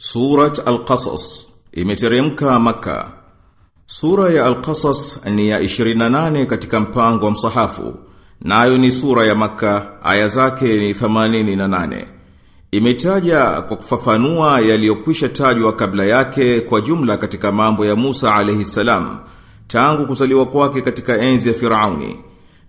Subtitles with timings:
[0.00, 3.12] Surat Al-Qasas imeteremka maka.
[3.86, 7.94] Sura ya Al-Qasas ni ya 28 katika mpango wa msahafu.
[8.40, 12.04] Nayo ni sura ya maka, aya zake ni 88.
[12.70, 19.18] Imetaja kwa kufafanua yaliyokwisha tajwa kabla yake kwa jumla katika mambo ya Musa alayhi salam
[19.66, 22.16] tangu kuzaliwa kwake katika enzi ya Firauni.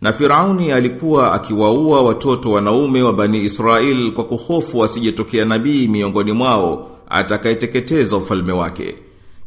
[0.02, 6.89] Na Firauni alikuwa akiwaua watoto wanaume wa Bani Israel kwa kuhofu asijetokea nabii miongoni mwao
[7.10, 8.96] atakayeteketeza ufalme wake.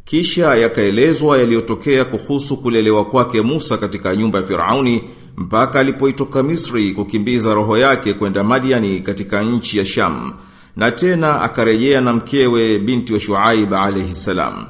[0.05, 5.03] Kisha yakaelezwa yaliyotokea kuhusu kulelewa kwake Musa katika nyumba ya Firauni
[5.37, 10.33] mpaka alipoitoka Misri kukimbiza roho yake kwenda Madiani katika nchi ya Sham
[10.75, 14.65] na tena akarejea na mkewe binti wa Shuaib alayhi salam.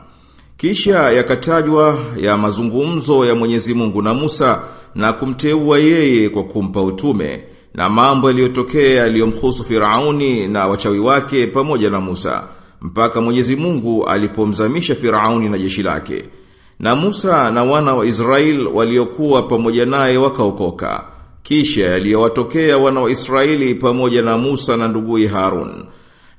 [0.57, 4.61] Kisha yakatajwa ya mazungumzo ya Mwenyezi Mungu na Musa
[4.95, 11.89] na kumteua yeye kwa kumpa utume na mambo yaliyotokea yaliyomhusu Firauni na wachawi wake pamoja
[11.89, 12.43] na Musa
[12.83, 16.23] mpaka Mwenyezi Mungu alipomzamisha Firauni na jeshi lake.
[16.79, 21.03] Na Musa na wana wa Israel waliokuwa pamoja naye wakaokoka.
[21.43, 25.85] Kisha yaliyowatokea wana wa Israeli pamoja na Musa na nduguye Harun.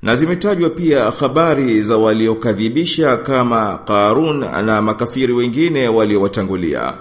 [0.01, 6.93] Na zimetajwa pia habari za waliokadhibisha kama Qarun na makafiri wengine waliowatangulia.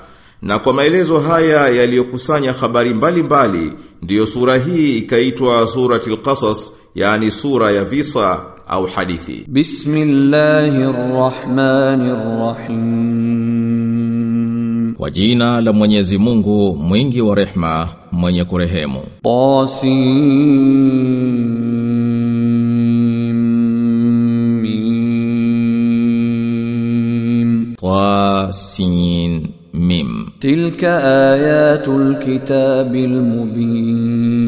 [0.43, 3.73] Na kwa maelezo haya yaliyokusanya habari mbalimbali
[4.03, 9.45] ndiyo sura hii ikaitwa suratul Qasas, yani sura ya visa أو حديثي.
[9.49, 13.45] بسم الله الرحمن الرحيم.
[14.99, 20.45] وجينا لمن يزمونه مينجي ورحمة من يكرهيمو طاسين
[27.83, 30.85] طاسين ميم تلك
[31.35, 34.44] آيات الكتاب المبين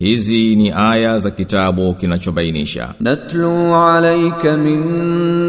[0.00, 2.94] Hizi ni aya za kitabu kinachobainisha.
[3.00, 4.80] Natlu alayka min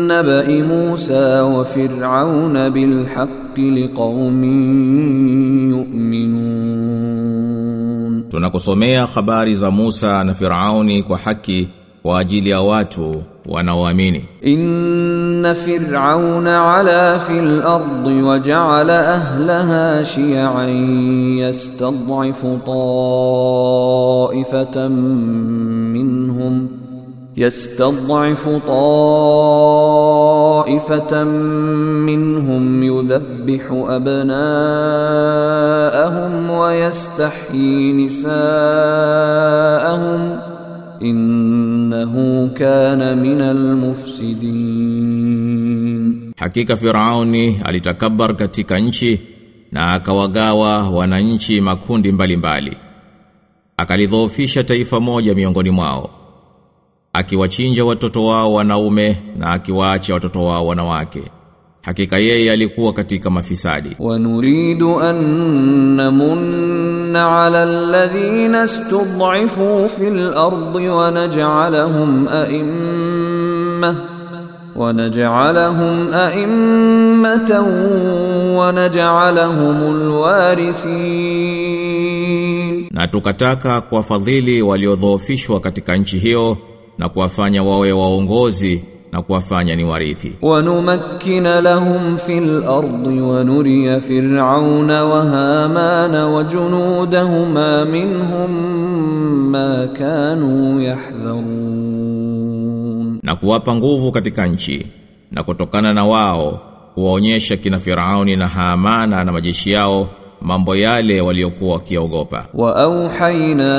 [0.07, 8.23] naba'i Musa wa Fir'auna bil haqqi liqaumin yu'minun.
[8.31, 11.67] Tunakusomea habari za Musa na Firauni kwa haki
[12.03, 14.21] kwa ajili ya watu wanaoamini.
[14.41, 20.71] Inna Fir'auna ala fil ardi wa ja'ala ahlaha shi'an
[21.43, 22.59] yastad'ifu
[24.31, 24.91] ta'ifatan
[25.95, 26.77] minhum
[27.37, 29.63] يستضعف طائفة
[32.09, 34.31] منهم يذبح أبناءهم
[36.49, 38.37] ويستحيي نساءهم
[40.99, 46.33] innahu kana minal mufsidin.
[46.37, 49.19] Hakika Firauni alitakabbar katika nchi
[49.71, 52.77] na akawagawa wananchi makundi mbalimbali.
[53.77, 56.09] Akalidhoofisha taifa moja miongoni mwao
[57.13, 61.21] akiwachinja watoto wao wanaume na akiwaacha watoto wao wanawake.
[61.81, 63.89] Hakika yeye alikuwa katika mafisadi.
[63.99, 66.39] Wanuridu annamun
[67.16, 73.94] على الذين استضعفوا في الأرض ونجعلهم أئمة
[74.76, 77.50] ونجعلهم أئمة
[78.58, 79.76] ونجعلهم
[81.72, 86.56] الوارثين Na tukataka kuwafadhili waliodhoofishwa katika nchi hiyo
[86.98, 88.84] na kuwafanya wawe waongozi
[89.17, 90.33] na kuwafanya ni warithi.
[90.41, 98.51] Wanumakkina lahum fil ardi wa nuriya fir'auna wa hamana wa junudahuma minhum
[99.51, 101.47] ma kanu yahdharun.
[103.23, 104.87] Na kuwapa nguvu katika nchi
[105.31, 106.61] na kutokana na wao
[106.93, 110.09] kuwaonyesha kina Firauni na Hamana na majeshi yao
[110.41, 112.45] mambo yale waliokuwa wakiogopa.
[112.53, 113.77] وأوحينا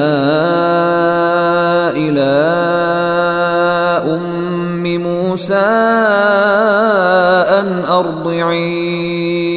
[1.97, 2.31] إلى
[4.15, 5.55] أم موسى
[7.59, 9.49] أن أرضعيه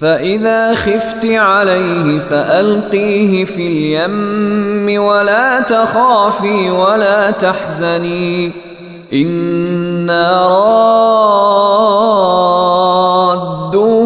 [0.00, 8.52] فإذا خفت عليه فألقيه في اليم ولا تخافي ولا تحزني
[9.12, 10.48] إنا
[12.82, 14.01] رادوه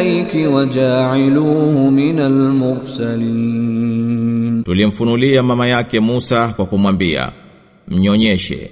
[0.00, 3.82] ilayki wajailuhu minal mursalin
[4.64, 7.28] Tulimfunulia mama yake Musa kwa kumwambia
[7.88, 8.70] mnyonyeshe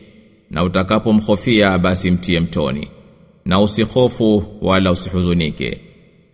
[0.50, 2.88] na utakapomhofia basi mtie mtoni
[3.44, 5.80] na usihofu wala usihuzunike.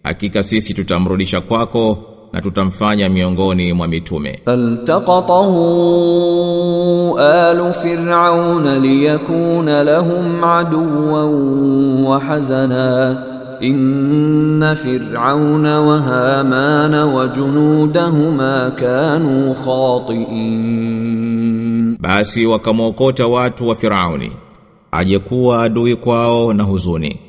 [0.03, 1.99] Hakika sisi tutamrudisha kwako
[2.33, 4.41] na tutamfanya miongoni mwa mitume.
[4.45, 19.55] Faltaqatahu alu fir'auna liyakuna lahum aduwan wa hazana inna fir'auna wa hamana wa junudahuma kanu
[19.65, 21.07] khati'in,
[22.01, 24.33] basi wakamwokota watu wa Firauni
[24.93, 27.21] ajekuwa adui kwao na huzuni.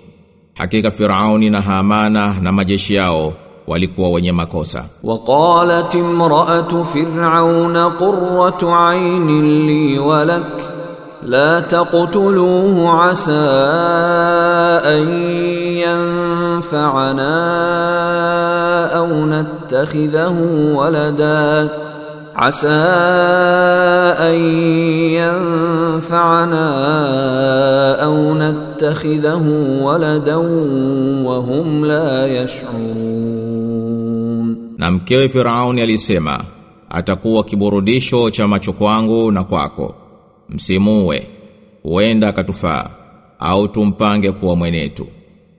[0.57, 3.33] Hakika Firauni na Hamana na majeshi yao
[3.67, 4.85] walikuwa wenye makosa.
[5.03, 10.74] Waqalat imra'atu fir'auna qurratu 'aynin li walak
[11.25, 13.49] لا تقتلوه عسى
[14.85, 15.09] أن
[15.81, 17.35] ينفعنا
[18.97, 20.37] أو نتخذه
[20.75, 21.69] ولدا
[22.35, 22.67] عسى
[24.19, 24.35] أن
[25.17, 26.65] ينفعنا
[28.03, 29.43] أو نتخذه
[29.81, 30.35] ولدا
[31.25, 33.35] وهم لا يشعرون
[34.77, 36.39] Na mkewe Firauni alisema,
[36.89, 39.95] atakuwa kiburudisho cha macho kwangu na kwako.
[40.49, 41.27] msimuwe
[41.83, 42.89] huenda akatufaa
[43.39, 45.07] au tumpange kuwa mwenetu.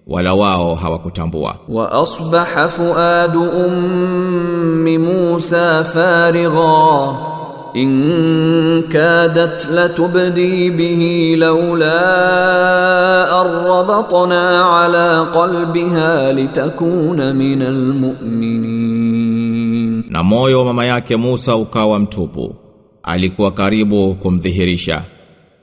[0.07, 1.57] Wala wao hawakutambua.
[1.69, 7.15] Wa asbaha fuadu ummi Musa farigha.
[7.75, 12.01] In kadat latubdi bihi laula
[13.41, 18.97] arbatna ala qalbiha litakuna min almu'minin
[20.11, 22.55] na moyo wa mama yake Musa ukawa mtupu
[23.06, 25.04] Alikuwa karibu kumdhihirisha.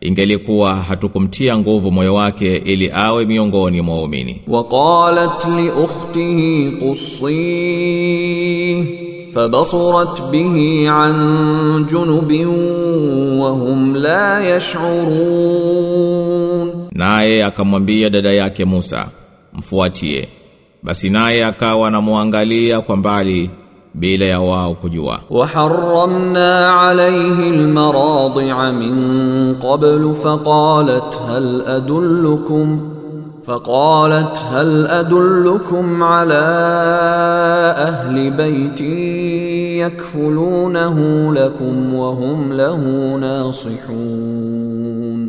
[0.00, 4.40] Ingelikuwa hatukumtia nguvu moyo wake ili awe miongoni mwa waumini.
[4.48, 8.84] وقالت لأخته قصيه
[9.34, 11.14] فبصرت به عن
[11.90, 12.46] جنب
[13.40, 16.08] وهم لا يشعرون
[16.92, 19.08] Naye akamwambia dada yake Musa,
[19.52, 20.28] mfuatie.
[20.82, 23.50] Basi naye akawa anamwangalia kwa mbali
[23.94, 25.20] bila ya wao kujua.
[25.30, 32.80] وحرمنا عليه المراضع من قبل فقالت هل أدلكم
[33.46, 36.44] فقالت هل أدلكم على
[37.78, 38.80] أهل بيت
[39.86, 40.98] يكفلونه
[41.34, 42.80] لكم وهم له
[43.20, 44.38] ناصحون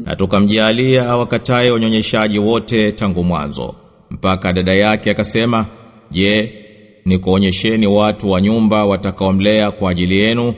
[0.05, 3.73] Na tukamjalia awakataye wanyonyeshaji wote tangu mwanzo.
[4.11, 5.65] Mpaka dada yake akasema,
[6.11, 6.53] "Je,
[7.04, 10.54] ni kuonyesheni watu wa nyumba watakaomlea kwa ajili yenu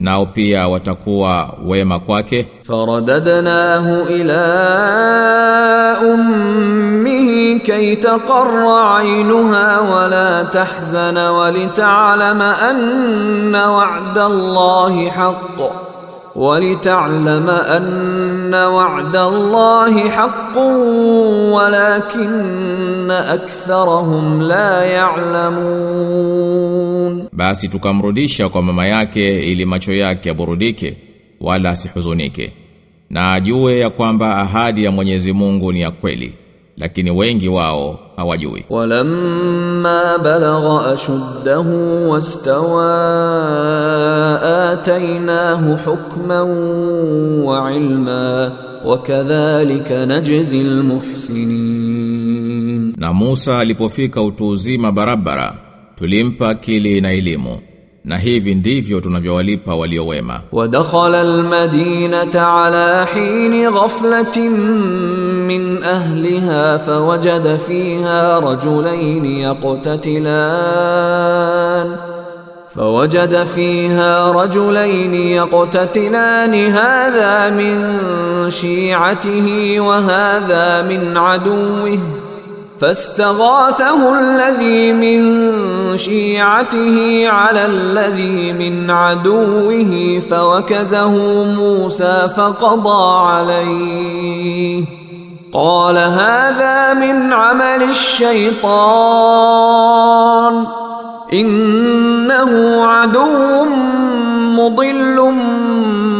[0.00, 2.46] nao pia watakuwa wema kwake.
[2.62, 4.40] Faradadnahu ila
[6.14, 15.87] ummihi kay taqarra aynuha wa la tahzana wa lit'alama anna wa'da Allahi haqqun
[16.37, 20.57] ولتعلم أن وعد الله حق
[21.53, 24.83] ولكن أكثرهم لا
[25.83, 30.97] يعلمون Basi tukamrudisha kwa mama yake ili macho yake yaburudike
[31.41, 32.53] wala asihuzunike.
[33.09, 36.33] Na ajue ya kwamba ahadi ya Mwenyezi Mungu ni ya kweli,
[36.77, 38.64] lakini wengi wao hawajui.
[38.70, 42.88] Walamma balagha ashuddahu wastawa
[44.72, 46.50] atainahu hukman
[47.44, 48.52] wa ilma
[48.84, 52.94] wakadhalika najzi almuhsinin.
[52.96, 55.54] Na Musa alipofika utu uzima barabara
[55.98, 57.58] tulimpa akili na elimu.
[58.08, 60.40] na hivi ndivyo tunavyowalipa walio wema.
[60.52, 64.50] Wadakhala almadinata ala hini ghaflatin
[65.46, 71.08] min ahliha fawajada fiha rajulain yaqtatilan
[72.78, 77.76] فوجد فيها رجلين يقتتلان هذا من
[78.50, 81.98] شيعته وهذا من عدوه
[82.80, 85.20] فاستغاثه الذي من
[85.98, 94.84] شيعته على الذي من عدوه فوكزه موسى فقضى عليه.
[95.52, 98.78] قال هذا من عمل الشيطان.
[101.32, 103.64] إنه عدو
[104.56, 105.32] مضل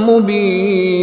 [0.09, 0.99] مبين.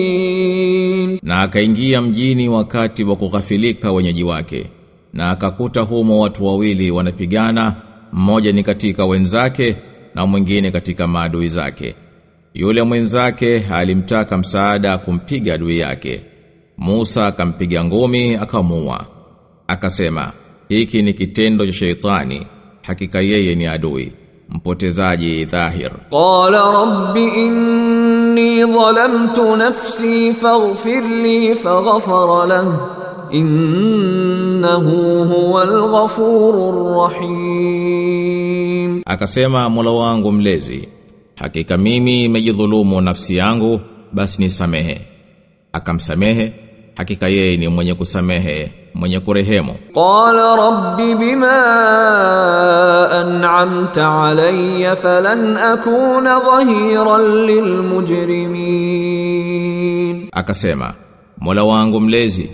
[1.23, 4.69] Na akaingia mjini wakati wa kughafilika wenyeji wake.
[5.15, 7.75] na akakuta humo watu wawili wanapigana
[8.13, 9.75] mmoja ni katika wenzake
[10.15, 11.95] na mwingine katika maadui zake.
[12.53, 16.25] Yule mwenzake alimtaka msaada kumpiga adui yake.
[16.77, 19.05] Musa akampiga ngumi akamua.
[19.67, 20.31] Akasema
[20.69, 22.47] hiki ni kitendo cha sheitani.
[22.81, 24.13] Hakika yeye ni adui.
[24.49, 25.91] Mpotezaji dhahir.
[26.11, 32.94] Qala rabbi inni dhalamtu nafsi faghfir faghfara lahu
[33.39, 36.75] innahu huwal ghafurur
[37.09, 40.89] rahim, akasema Mola wangu mlezi,
[41.35, 43.79] hakika mimi nimejidhulumu nafsi yangu,
[44.13, 45.01] basi nisamehe.
[45.73, 46.53] Akamsamehe,
[46.95, 49.75] hakika yeye ni mwenye kusamehe mwenye kurehemu.
[49.93, 51.55] Qala rabbi bima
[53.11, 57.45] an'amta alayya falan akuna dhahiran
[58.85, 60.93] lilmujrimin, akasema
[61.37, 62.49] Mola wangu mlezi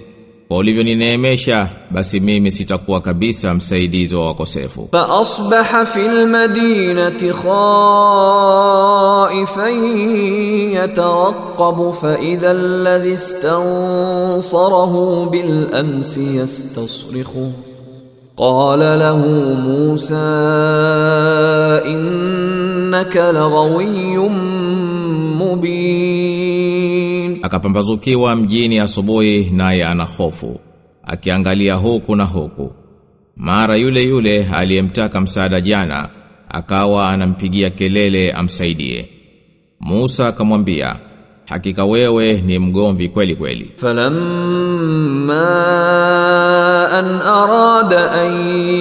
[0.51, 4.89] kwa ulivyonineemesha basi mimi sitakuwa kabisa msaidizi wa wakosefu.
[4.93, 8.37] فأصبح في المدينة خائفا
[10.85, 17.51] يترقب فإذا الذي استنصره بالأمس يستصرخه
[18.37, 19.19] قال له
[19.67, 20.15] موسى
[21.87, 24.19] إنك لغوي
[25.41, 26.40] مبين
[27.42, 30.60] akapambazukiwa mjini asubuhi naye ana hofu.
[31.04, 32.72] Akiangalia huku na huku.
[33.38, 36.10] Mara yule yule aliyemtaka msaada jana
[36.50, 39.10] akawa anampigia kelele amsaidie.
[39.80, 40.96] Musa akamwambia
[41.46, 43.72] hakika wewe ni mgomvi kweli kweli.
[43.78, 45.42] Falamma
[46.92, 48.32] an arada an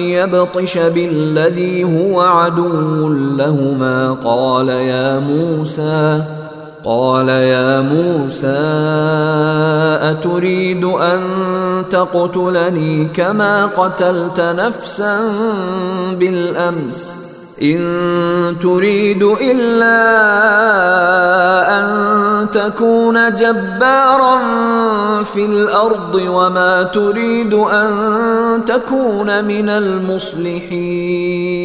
[0.09, 6.40] yabtisha billadhi huwa aduwwun lahumā qāla yā Mūsā
[6.85, 8.47] قال يا موسى
[10.11, 11.21] أتريد أن
[11.91, 15.19] تقتلني كما قتلت نفسا
[16.19, 17.15] بالأمس؟
[17.61, 20.01] إن تريد إلا
[21.79, 24.39] أن تكون جبارا
[25.23, 27.91] في الأرض وما تريد أن
[28.65, 31.60] تكون من المصلحين.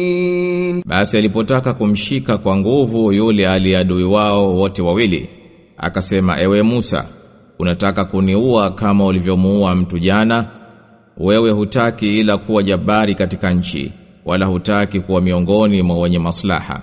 [0.85, 5.29] Basi alipotaka kumshika kwa nguvu yule aliadui wao wote wawili
[5.77, 7.05] akasema ewe Musa
[7.59, 10.45] unataka kuniua kama ulivyomuua mtu jana?
[11.17, 13.91] Wewe hutaki ila kuwa jabari katika nchi
[14.25, 16.81] wala hutaki kuwa miongoni mwa wenye maslaha.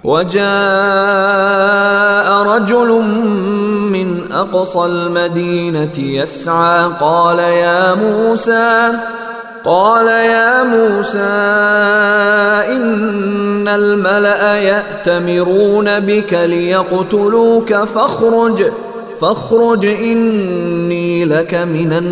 [1.24, 3.04] Wajaa rajulun
[3.90, 9.00] min aqsa almadinati yas'a qala ya Musa
[9.64, 11.32] Qala ya Musa
[12.68, 18.60] innal mala'a ya'tamiruna bika liyaqtuluka fakhruj
[19.16, 22.04] fakhruj inni laka minan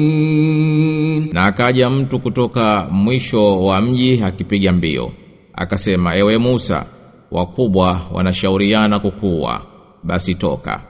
[0.00, 1.28] nasihin.
[1.36, 5.12] Na akaja mtu kutoka mwisho wa mji akipiga mbio.
[5.54, 6.84] Akasema ewe Musa
[7.30, 9.60] wakubwa wanashauriana kukua
[10.02, 10.80] basi toka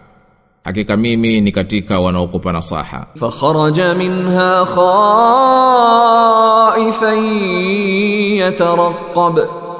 [0.64, 3.06] hakika mimi ni katika wanaokupa nasaha.
[3.20, 4.66] Fakharaja minha
[6.74, 7.24] khaifan
[8.36, 9.38] yatarqab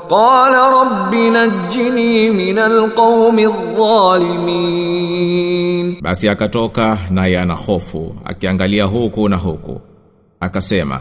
[0.08, 9.80] qala rabbi najjini min alqawmi adh-dhalimin, basi akatoka naye ana hofu akiangalia huku na huku.
[10.40, 11.00] Akasema,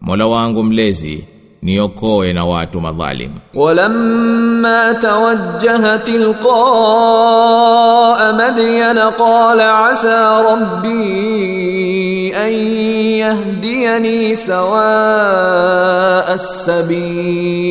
[0.00, 1.24] Mola wangu mlezi
[1.62, 3.30] niokoe na watu madhalim.
[3.54, 7.30] Walamma tawajjaha tilqaa
[8.32, 12.52] Madyan qala asa rabbi an
[13.22, 17.70] yahdiyani sawa as-sabil,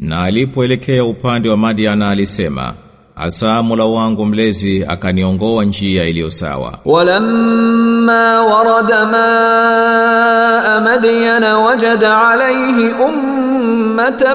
[0.00, 2.74] na alipoelekea upande wa Madiana alisema
[3.15, 6.73] Asa Mola wangu mlezi akaniongoa njia iliyo sawa.
[6.85, 14.33] ولما ورد ماء مدين وجد عليه أمة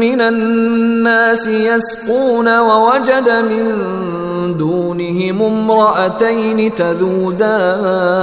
[0.00, 3.74] من الناس يسقون ووجد من
[4.58, 6.74] دونهم امرأتين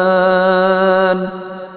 [0.01, 1.29] تذودان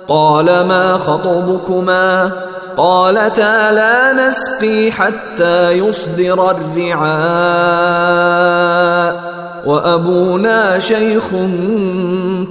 [0.08, 2.30] قال ما خطبكما
[2.76, 6.50] قالتا لا نسقي حتى يصدر
[7.94, 9.24] الرعاء
[9.66, 11.24] وأبونا شيخ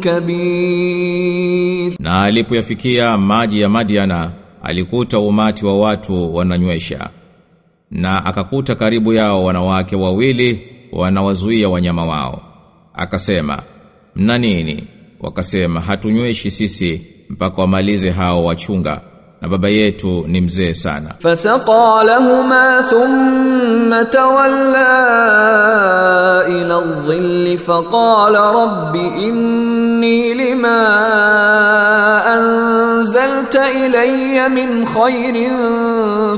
[0.01, 4.31] كبير Na alipoyafikia maji ya Madiana,
[4.63, 7.09] alikuta umati wa watu wananywesha.
[7.91, 12.41] Na akakuta karibu yao wanawake wawili wanawazuia wanyama wao.
[12.93, 13.59] Akasema,
[14.15, 14.83] "Mna nini?"
[15.19, 19.01] Wakasema, "Hatunyweshi sisi mpaka wamalize hao wachunga."
[19.40, 21.14] na baba yetu ni mzee sana.
[21.18, 24.88] Fasaqa lahuma thumma tawalla
[26.48, 30.78] ila adh-dhill faqala rabbi inni lima
[32.34, 35.56] anzalta ilayya min khairin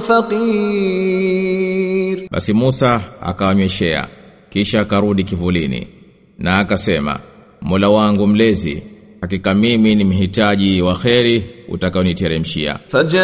[0.09, 2.28] faqir.
[2.30, 4.09] Basi Musa akawanyweshea
[4.50, 5.88] kisha akarudi kivulini
[6.38, 7.19] na akasema
[7.62, 8.83] Mola wangu mlezi
[9.21, 12.79] hakika mimi ni mhitaji wa kheri utakaoniteremshia.
[12.89, 13.21] فجاءته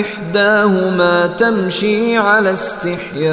[0.00, 3.32] إحداهما تمشي على استحياء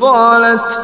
[0.00, 0.80] قالت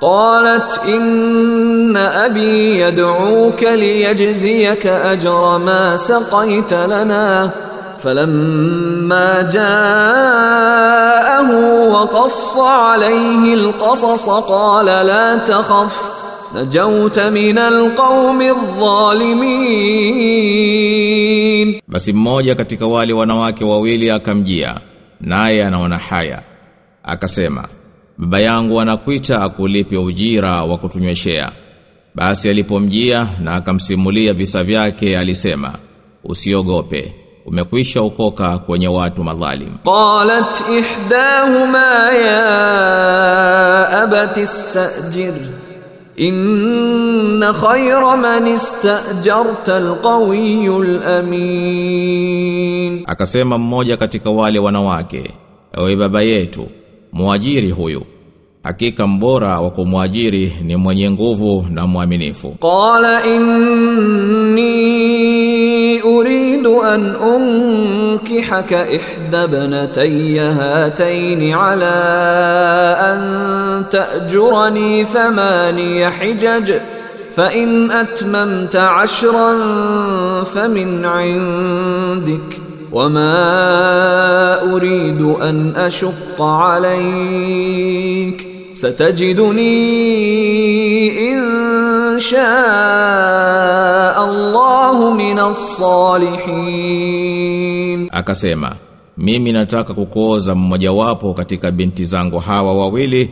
[0.00, 7.50] قالت إن أبي يدعوك ليجزيك أجر ما سقيت لنا
[7.99, 10.81] فلما جاءه
[11.91, 16.01] وقص عليه القصص قال لا تخف
[16.55, 18.41] نجوت من القوم
[20.81, 24.75] الظالمين Basi mmoja katika wale wanawake wawili akamjia,
[25.21, 26.43] naye anaona haya.
[27.03, 27.67] Akasema,
[28.17, 31.51] baba yangu anakuita akulipe ujira wa kutunyweshea.
[32.15, 35.73] Basi alipomjia na akamsimulia visa vyake alisema,
[36.23, 37.15] usiogope,
[37.46, 39.70] umekwisha ukoka kwenye watu madhalim.
[39.84, 42.46] Qalat ihdahuma ya
[44.02, 45.32] abati istajir.
[46.16, 53.02] Inna khayra man istajarta alqawiyul amin.
[53.06, 55.30] Akasema mmoja katika wale wanawake
[55.78, 56.66] ewe baba yetu
[57.12, 58.02] muajiri huyu.
[58.62, 62.48] Hakika mbora wa kumwajiri ni mwenye nguvu na mwaminifu.
[62.50, 64.86] Qala inni
[66.06, 71.94] أريد أن أنكحك إحدى ابنتي هاتين على
[73.00, 73.20] أن
[73.90, 76.72] تأجرني ثماني حجج
[77.36, 79.54] فإن أتممت عشرا
[80.44, 82.60] فمن عندك
[82.92, 88.46] وما أريد أن أشق عليك.
[88.74, 89.72] ستجدني
[91.32, 93.85] إن شاء
[94.26, 95.76] Allahu minas
[96.76, 98.76] salihin akasema
[99.18, 103.30] mimi nataka kukooza mmojawapo katika binti zangu hawa wawili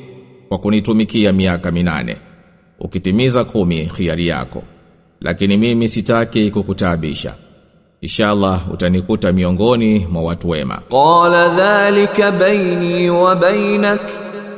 [0.48, 2.16] kwa kunitumikia miaka minane.
[2.80, 4.62] Ukitimiza kumi hiari yako.
[5.20, 7.34] Lakini mimi sitaki kukutaabisha.
[8.00, 10.80] Inshallah utanikuta miongoni mwa watu wema.
[10.90, 14.00] Qala dhalika baini wa bainak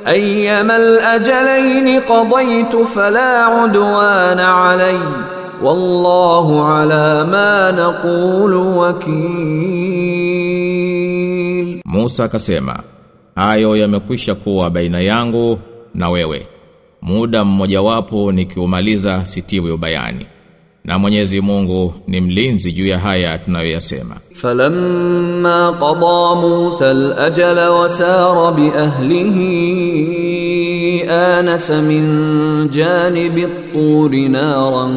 [0.04, 8.78] ayyama al-ajalayn qadaytu fala udwana alayya wallahu ala ma naqulu
[10.06, 11.80] wakil.
[11.84, 12.82] Musa akasema
[13.34, 15.58] hayo yamekwisha kuwa baina yangu
[15.94, 16.46] na wewe.
[17.02, 20.26] Muda mmojawapo nikiumaliza sitiwi ubayani.
[20.84, 24.16] Na Mwenyezi Mungu ni mlinzi juu ya haya tunayoyasema.
[24.32, 30.15] Falamma qada Musa al-ajala wa sara bi ahlihi
[31.08, 32.06] آنس من
[32.72, 34.90] جانب الطور نارا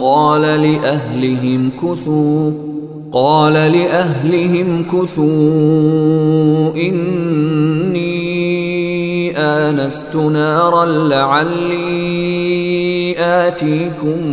[0.00, 2.50] قال لأهلهم كثوا
[3.12, 8.12] قال لأهلهم كثوا إني
[9.38, 11.92] آنست نارا لعلي
[13.18, 14.26] آتيكم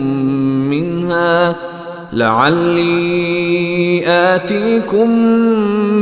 [0.69, 1.68] منها.
[2.11, 5.09] la'alli atikum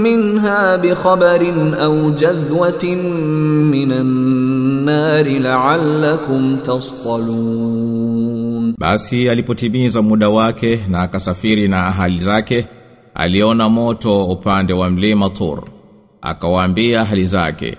[0.02, 3.00] minha bikhabarin au jadhwatin
[3.72, 4.08] minan
[4.86, 12.66] nari la'allakum tasqalun Basi alipotimiza muda wake na akasafiri na ahali zake
[13.16, 15.64] aliona moto upande wa mlima Tur.
[16.22, 17.78] Akawaambia ahali zake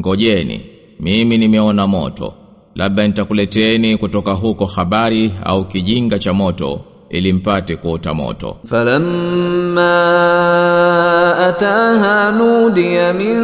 [0.00, 0.60] ngojeni
[1.00, 2.34] mimi nimeona moto.
[2.74, 6.80] Labda nitakuleteni kutoka huko habari au kijinga cha moto.
[7.13, 8.55] ili mpate kuota moto.
[8.69, 10.09] فلما
[11.49, 13.39] أتاها نودي من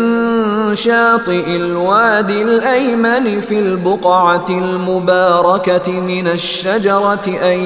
[0.76, 7.60] شاطئ الوادي الأيمن في البقعة المباركة من الشجرة أن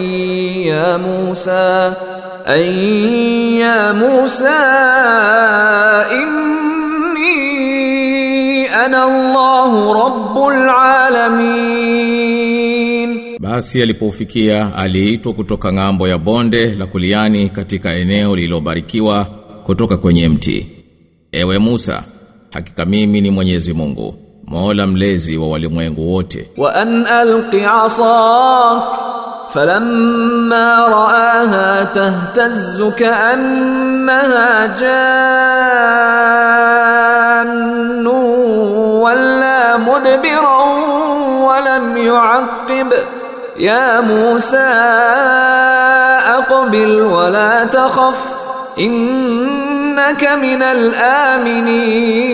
[0.71, 1.93] يا موسى
[2.47, 2.61] أن
[3.59, 4.59] يا موسى
[7.09, 11.72] إني أنا الله رب العالمين
[13.54, 19.24] basi alipofikia aliitwa kutoka ng'ambo ya bonde la kuliani katika eneo lililobarikiwa
[19.64, 20.66] kutoka kwenye mti.
[21.32, 22.02] Ewe Musa,
[22.52, 24.14] hakika mimi ni Mwenyezi Mungu,
[24.46, 26.50] Mola mlezi wa walimwengu wote.
[26.56, 28.82] Wa an alqi asak
[29.52, 34.68] falamma raaha tahtazzu kaannaha
[37.94, 40.78] jannu wala mudbiran
[41.46, 42.92] walam yuaqib
[43.58, 44.66] ya Musa
[46.38, 48.18] aqbil wa la takhaf
[48.76, 52.24] innaka minal aminin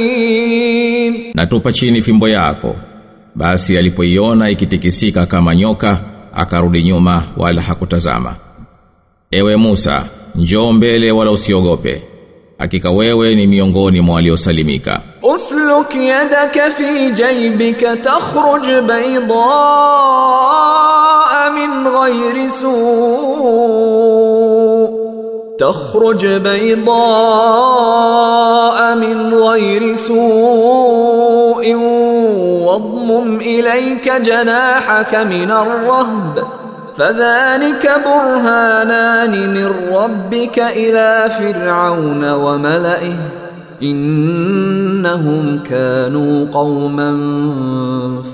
[1.35, 2.76] Natupa chini fimbo yako.
[3.35, 5.98] Basi alipoiona ikitikisika kama nyoka
[6.35, 8.35] akarudi nyuma wala hakutazama.
[9.30, 10.04] Ewe Musa
[10.35, 12.02] njoo mbele wala usiogope.
[12.59, 15.00] Hakika wewe ni miongoni mwa waliosalimika.
[15.22, 19.30] Usluk yadaka fi jaybika takhruj baydaa
[21.54, 23.90] من غير سوء
[25.58, 27.00] تخرج بيضاء
[28.94, 31.74] من غير سوء
[32.64, 36.44] واضمم إليك جناحك من الرهب
[36.96, 43.16] فذلك برهانان من ربك إلى فرعون وملئه
[43.82, 47.12] إنهم كانوا قوما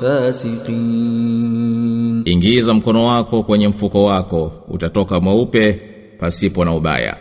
[0.01, 1.86] فاسقين
[2.27, 5.81] Ingiza mkono wako kwenye mfuko wako, utatoka mweupe
[6.19, 7.17] pasipo na ubaya.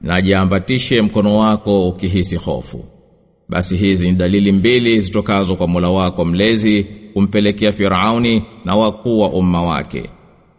[0.00, 2.84] Najiambatishe mkono wako ukihisi hofu.
[3.48, 9.28] basi hizi ni dalili mbili zitokazo kwa Mola wako mlezi kumpelekea Firauni na wakuu wa
[9.32, 10.02] umma wake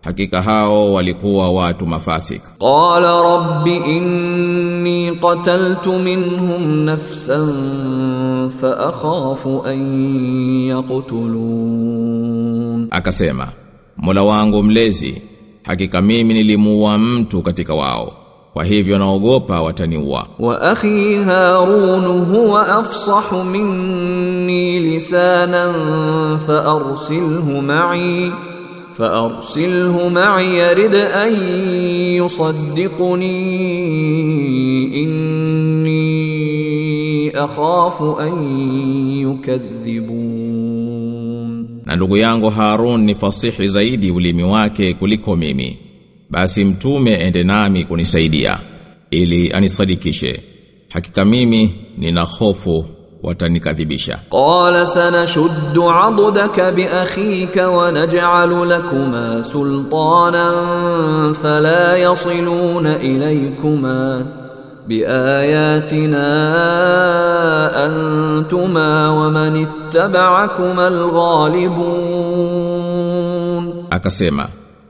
[0.03, 2.41] hakika hao walikuwa watu mafasik.
[2.59, 9.79] Qala rabbi inni qataltu minhum nafsan fa akhafu an
[11.59, 12.87] yaqtulun.
[12.91, 13.47] Akasema
[13.97, 15.21] mola wangu mlezi
[15.63, 18.13] hakika mimi nilimuua mtu katika wao.
[18.53, 20.27] Kwa hivyo naogopa wataniua.
[20.39, 25.73] Wa akhi harun huwa afsahu minni lisanan
[26.47, 28.31] fa arsilhu ma'i.
[28.98, 31.32] فأرسله معي يرد أن
[32.14, 33.34] يصدقني
[35.04, 36.24] إني
[37.44, 38.32] أخاف أن
[39.20, 40.74] يكذبون
[41.86, 45.78] na ndugu yangu Harun ni fasihi zaidi ulimi wake kuliko mimi
[46.30, 48.58] basi mtume ende nami kunisaidia
[49.10, 50.40] ili anisadikishe
[50.88, 52.84] hakika mimi nina hofu
[53.23, 54.19] watanikadhibisha.
[54.29, 64.25] Qala sanashuddu adudaka bi akhika wa naj'alu lakuma sultanan fala yasiluna ilaykuma
[64.87, 66.25] bi ayatina
[67.85, 71.89] antuma wa man ittaba'akuma alghalibun.
[73.89, 74.47] Akasema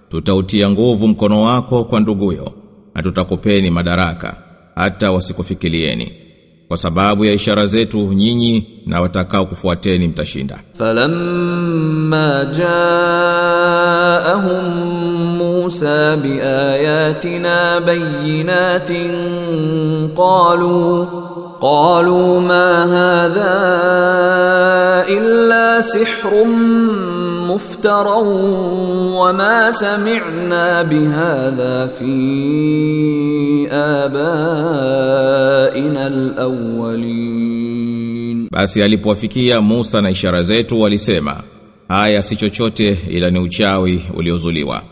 [0.09, 2.51] tutautia nguvu mkono wako kwa nduguyo
[2.95, 4.35] na tutakupeni madaraka
[4.75, 6.28] hata wasikufikilieni
[6.68, 12.44] kwa sababu ya ishara zetu nyinyi na watakao kufuateni mtashinda فلما
[13.44, 14.64] جاءهم
[15.38, 18.90] موسى بآياتنا بينات
[20.16, 21.06] قالوا
[21.60, 23.54] قالوا ما هذا
[25.08, 26.32] إلا سحر
[27.50, 28.16] مفترى
[29.16, 32.14] وما سمعنا بهذا في
[34.84, 37.54] آبائنا الأولين
[38.52, 41.42] basi alipowafikia Musa na ishara zetu walisema
[41.88, 44.82] haya si chochote ila ni uchawi uliozuliwa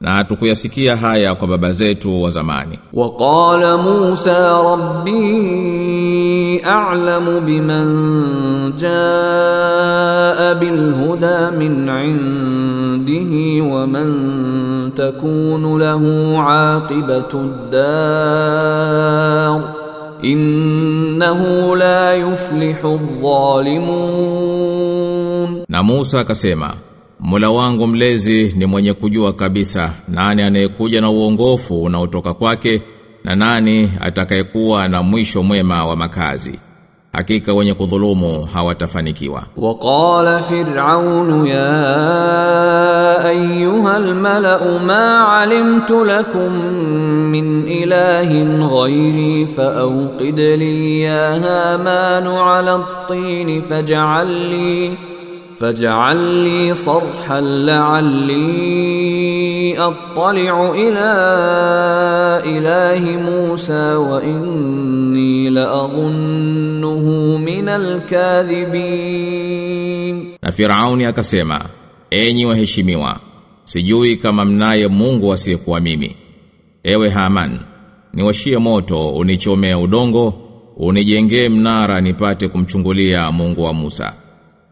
[0.00, 2.78] na tukuyasikia haya kwa baba zetu wa zamani.
[2.92, 17.50] Waqala Musa rabbi a'lamu biman jaa bil huda min indihi wa man takunu lahu aqibatu
[17.72, 19.60] dar
[20.22, 24.70] innahu la yuflihu dhalimun
[25.68, 26.74] Na Musa akasema
[27.20, 32.82] mula wangu mlezi ni mwenye kujua kabisa nani anayekuja na uongofu unaotoka kwake
[33.24, 36.58] na nani atakayekuwa na mwisho mwema wa makazi.
[37.12, 39.46] Hakika wenye kudhulumu hawatafanikiwa.
[39.56, 46.52] Waqala Fir'aun ya ayyuha al-mala'u ma 'alimtu lakum
[47.30, 54.98] min ilahin ghayri fa awqid li ya Haman 'ala at-tin faj'al li
[55.59, 57.41] فاجعل لي صرحا
[58.55, 61.11] لعلي أطلع إلى
[62.57, 67.69] إله موسى وإني لأظنه من
[68.95, 71.61] الكاذبين Na Firauni akasema,
[72.09, 73.19] enyi waheshimiwa,
[73.63, 76.15] sijui kama mnaye Mungu asiyekuwa mimi.
[76.83, 77.59] Ewe Haman,
[78.13, 80.33] niwashie moto unichomea udongo,
[80.77, 84.13] unijengee mnara nipate kumchungulia Mungu wa Musa.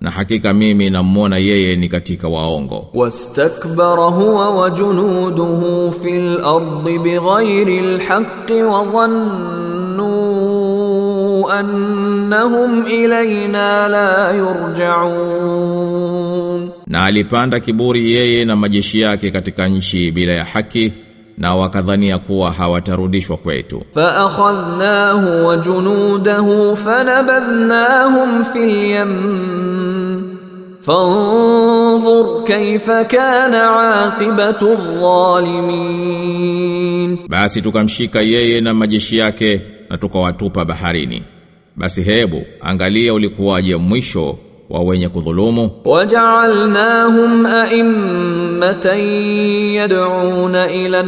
[0.00, 2.88] na hakika mimi namuona yeye ni katika waongo.
[2.94, 10.08] Wastakbara huwa wa junuduhu fil ardi bighairi alhaqqi wa dhannu
[11.50, 15.88] annahum ilayna la yurja'un,
[16.86, 20.92] na alipanda kiburi yeye na majeshi yake katika nchi bila ya haki
[21.38, 23.82] na wakadhania kuwa hawatarudishwa kwetu.
[23.94, 29.14] Fa akhadhnahu wa junudahu fanabadhnahum fil yam.
[30.80, 34.76] Fanzur kaifa kana aqibatu
[35.98, 41.22] dhalimin basi tukamshika yeye na majeshi yake na tukawatupa baharini.
[41.76, 44.38] Basi hebu angalia ulikuwaje mwisho
[44.70, 45.70] wa wenye kudhulumu.
[45.84, 48.98] Waja'alnahum a'immatan
[49.74, 50.98] yad'una ila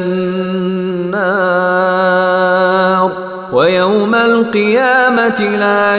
[1.40, 3.10] an-nar
[3.52, 5.96] wa yawma al-qiyamati la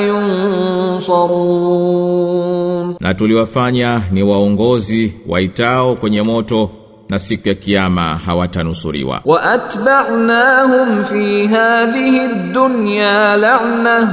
[1.62, 2.95] yunsarun.
[3.00, 6.69] Na tuliwafanya ni waongozi waitao kwenye moto
[7.10, 9.21] na siku ya kiyama hawatanusuriwa.
[9.26, 14.10] Wa atba'nahum fi hadhihi ad-dunya la'nah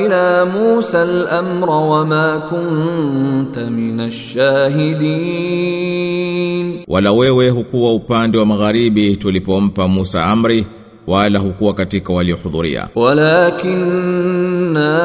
[0.05, 6.85] ila Musa al-amra wama kunta min ash-shahidin.
[6.89, 10.67] Wala wewe hukuwa upande wa magharibi tulipompa Musa amri
[11.07, 12.89] wala hukuwa katika waliohudhuria.
[12.95, 14.99] Walakinna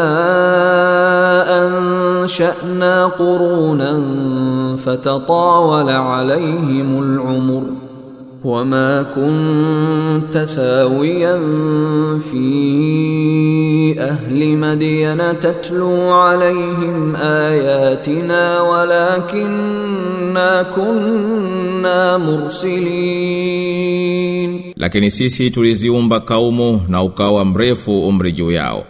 [1.48, 1.93] an
[2.24, 4.02] أنشأنا قرونا
[4.86, 7.64] فتطاول عليهم العمر
[8.44, 11.38] وما كنت ثاويا
[12.32, 23.64] في أهل مدين تتلو عليهم آياتنا ولكننا كنا مرسلين.
[24.78, 28.84] Lakini sisi tuliziumba kaumu na ukawa mrefu umri juu yao.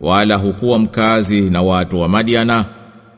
[0.00, 2.64] Wala hukuwa mkazi na watu wa Madiana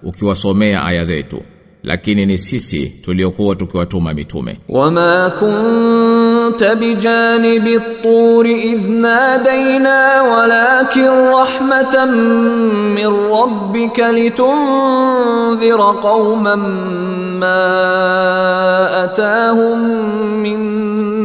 [0.04, 1.42] ukiwasomea aya zetu
[1.84, 12.06] lakini ni sisi tuliokuwa tukiwatuma mitume وما كنت بجانب الطور إذ نادينا ولكن رحمة
[12.96, 16.56] من ربك لتنذر قوما
[17.40, 17.66] ما
[19.04, 19.80] أتاهم
[20.44, 20.60] من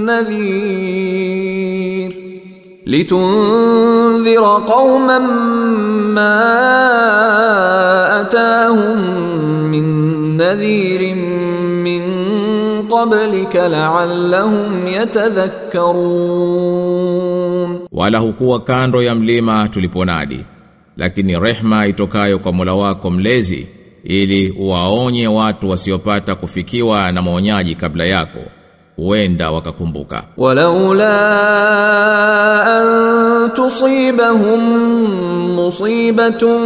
[0.04, 2.10] نذير
[2.86, 5.18] لتنذر قوما
[6.14, 6.40] ما
[8.24, 8.98] أتاهم
[9.70, 9.86] من
[10.36, 11.14] نذير
[11.84, 12.02] من
[12.90, 14.86] قبلك لعلهم
[16.60, 20.44] يتذكرون wala hukuwa kando ya mlima tuliponadi
[20.96, 23.68] lakini rehma itokayo kwa Mola wako mlezi
[24.04, 28.38] ili uwaonye watu wasiopata kufikiwa na maonyaji kabla yako
[28.96, 31.20] huenda wakakumbuka ولولا
[32.78, 33.13] أن
[33.48, 34.60] تصيبهم
[35.58, 36.58] مصيبة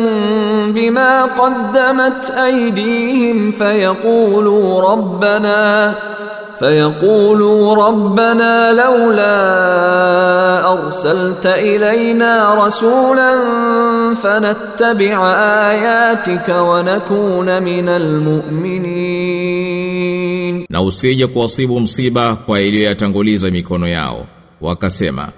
[0.69, 5.95] بما قدمت أيديهم فيقولوا ربنا
[6.59, 9.35] فيقولوا ربنا لولا
[10.73, 13.35] أرسلت إلينا رسولا
[14.15, 15.33] فنتبع
[15.71, 17.89] آياتك ونكون من
[19.35, 24.27] المؤمنين na usije kuwasibu msiba kwa iliyoyatanguliza mikono yao
[24.61, 25.29] wakasema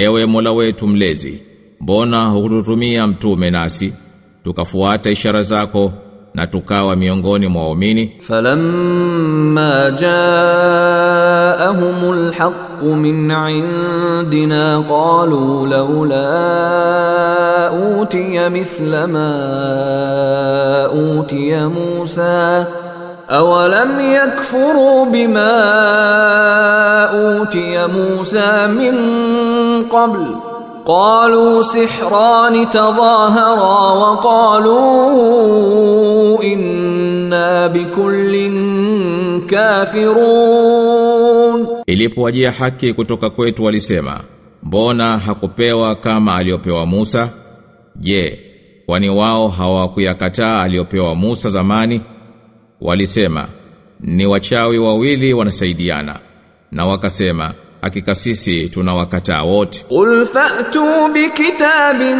[0.00, 1.42] Ewe Mola wetu mlezi,
[1.80, 3.92] mbona hukututumia mtume nasi
[4.44, 5.92] tukafuata ishara zako
[6.34, 8.12] na tukawa miongoni mwa waumini?
[8.20, 10.72] Falamma jaahumul
[12.32, 16.28] haqq min indina qalu laula
[18.00, 19.28] utiya mithla ma
[21.20, 22.66] utiya Musa
[23.29, 25.53] أولم يكفروا بما
[27.05, 28.95] أوتي موسى من
[29.89, 30.25] قبل
[30.85, 35.23] قالوا سحران تظاهرا وقالوا
[36.43, 38.33] إنا بكل
[39.49, 41.03] كافرون
[41.87, 44.19] Ilipowajia haki kutoka kwetu walisema,
[44.63, 47.29] mbona hakupewa kama aliyopewa Musa?
[47.95, 48.39] Je,
[48.85, 52.01] kwani wao hawakuyakataa aliyopewa Musa zamani?
[52.80, 53.48] Walisema
[54.00, 56.20] ni wachawi wawili wanasaidiana
[56.72, 59.84] na wakasema hakika sisi tunawakataa wote.
[59.88, 62.16] Qul fa'tu bi kitabin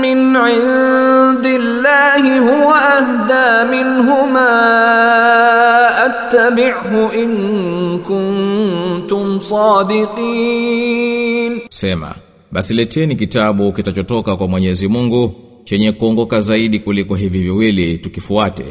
[0.00, 4.48] min 'indillahi huwa ahda minhuma
[6.04, 9.40] attabi'hu in kuntum
[10.32, 11.60] sadiqin.
[11.70, 12.14] Sema
[12.52, 18.64] basi leteni kitabu kitachotoka kwa Mwenyezi Mungu chenye kuongoka zaidi kuliko hivi viwili tukifuate.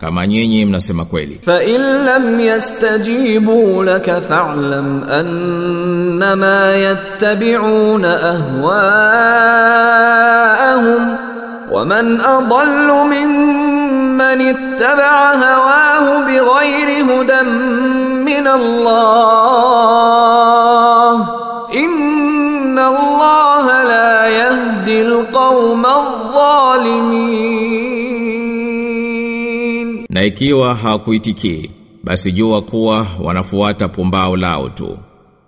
[0.00, 1.40] kama nyinyi mnasema kweli.
[1.46, 9.82] فإن لم يستجيبوا لك فاعلم أنما يتبعون أهواءهم
[11.72, 17.42] ومن أضل ممن اتبع هواه بغير هدى
[18.30, 19.92] من الله
[21.74, 27.45] إن الله لا يهدي القوم الظالمين Na
[30.27, 31.71] ikiwa hakuitikii
[32.03, 34.97] basi jua kuwa wanafuata pumbao lao tu.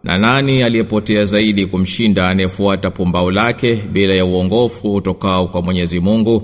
[0.03, 6.43] Na nani aliyepotea zaidi kumshinda anayefuata pumbao lake bila ya uongofu utokao kwa Mwenyezi Mungu?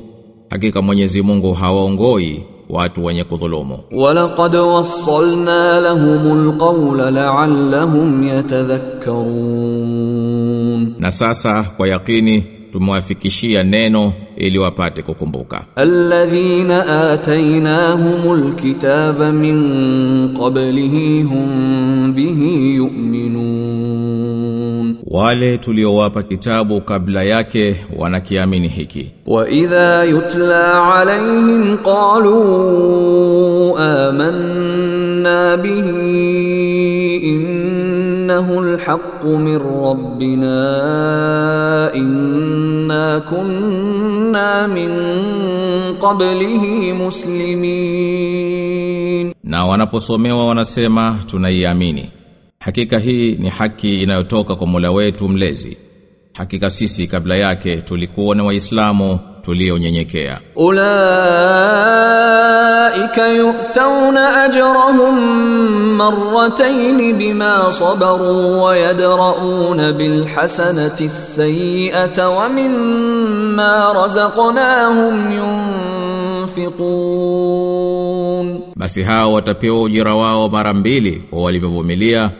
[0.50, 3.80] Hakika Mwenyezi Mungu hawaongoi watu wenye kudhulumu.
[3.92, 10.96] Walaqad wassalna lahumul qawla la'allahum yatadhakkarun.
[11.00, 12.44] Na sasa kwa yakini
[12.76, 15.66] tumewafikishia neno ili wapate kukumbuka.
[15.76, 24.16] Alladhina atainahumul kitaba min qablihi hum bihi yu'minun.
[25.08, 29.12] Wale tuliowapa kitabu kabla yake wanakiamini hiki.
[29.26, 32.38] Wa idha yutla alaihim qalu
[33.78, 36.55] amanna bihi
[38.35, 40.59] إنه الحق من ربنا
[41.95, 44.91] إنا كنا من
[46.01, 46.65] قبله
[47.07, 48.21] مسلمين
[49.45, 52.11] Na wanaposomewa wanasema tunaiamini.
[52.61, 55.77] Hakika hii ni haki inayotoka kwa Mola wetu mlezi.
[56.39, 60.40] Hakika sisi kabla yake tulikuwa ni waislamu tulionyenyekea.
[60.56, 60.88] Ulaika
[63.28, 65.16] yu'tawna ajrahum
[65.98, 75.32] marratayn bima sabaru wa yadra'una bil hasanati sayyi'ata wa mimma razaqnahum
[77.16, 82.32] yunfiqun, basi hao watapewa ujira wao mara mbili kwa walivyovumilia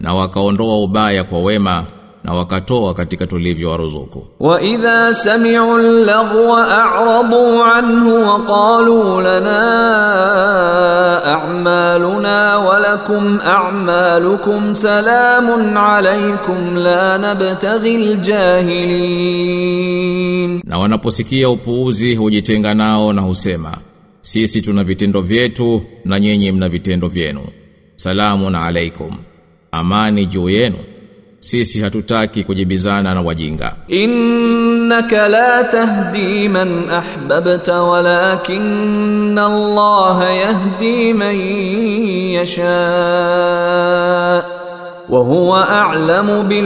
[0.00, 1.84] na wakaondoa ubaya kwa wema
[2.28, 4.26] na wakatoa katika tulivyowaruzuku.
[4.40, 9.60] Wa idha sami'u al-laghwa a'radu anhu wa qalu lana
[11.24, 20.60] a'maluna wa lakum a'malukum salamun alaykum la nabtaghi al-jahilin.
[20.64, 23.72] Na wanaposikia upuuzi hujitenga nao na husema
[24.20, 27.42] sisi tuna vitendo vyetu na nyinyi mna vitendo vyenu.
[27.96, 29.16] Salamun alaykum.
[29.72, 30.76] Amani juu yenu
[31.40, 33.76] sisi hatutaki kujibizana na wajinga.
[33.88, 41.36] Innaka la tahdi man ahbabta walakinna Allah yahdi man
[42.32, 42.78] yasha.
[45.08, 46.64] Wa huwa a'lamu bil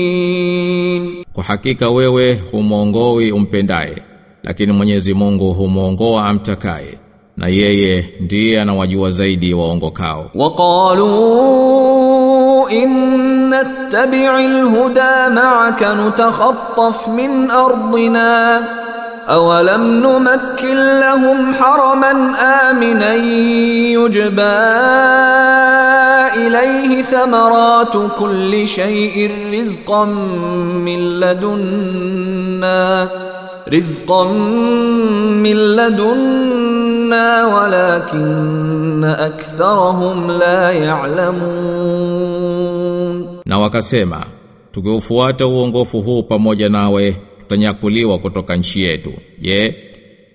[0.00, 1.24] muhtadin.
[1.32, 3.96] Kwa hakika wewe humwongoi umpendaye
[4.42, 6.98] lakini Mwenyezi Mungu humwongoa amtakaye
[7.36, 10.30] na yeye ndiye anawajua zaidi waongokao.
[10.34, 11.06] Waqalu
[12.72, 18.62] إن نتبع الهدى معك نتخطف من أرضنا.
[19.28, 22.34] أولم نمكن لهم حرما
[22.70, 23.14] آمنا
[23.94, 24.42] يجبى
[26.36, 30.04] إليه ثمرات كل شيء رزقا
[30.84, 33.08] من لدنا.
[33.72, 34.24] رزقا
[35.44, 42.49] من لدنا ولكن أكثرهم لا يعلمون.
[43.50, 44.26] na wakasema
[44.72, 49.12] tukiufuata uongofu huu pamoja nawe tutanyakuliwa kutoka nchi yetu.
[49.38, 49.74] Je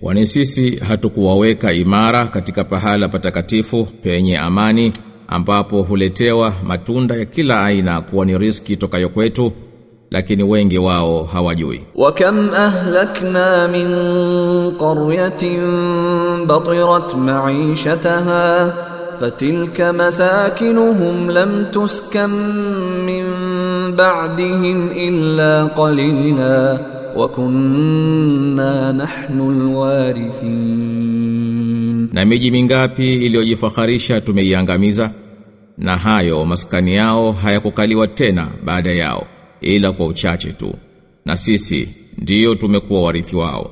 [0.00, 4.92] kwani sisi hatukuwaweka imara katika pahala patakatifu penye amani
[5.28, 9.52] ambapo huletewa matunda ya kila aina kuwa ni riski tokayo kwetu
[10.10, 11.80] lakini wengi wao hawajui?
[11.94, 13.88] Wa kam ahlakna min
[14.78, 15.60] qaryatin
[16.46, 18.72] batirat ma'ishataha
[19.21, 22.29] فتلك مساكنهم لم تسكن
[23.05, 23.23] من
[23.95, 26.79] بعدهم إلا قليلا
[27.15, 29.39] وكنا نحن
[30.61, 35.11] الوارثين Na miji mingapi iliyojifaharisha tumeiangamiza
[35.77, 39.27] na hayo maskani yao hayakukaliwa tena baada yao
[39.61, 40.73] ila kwa uchache tu
[41.25, 43.71] na sisi ndiyo tumekuwa warithi wao